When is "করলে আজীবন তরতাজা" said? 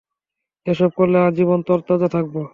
0.97-2.07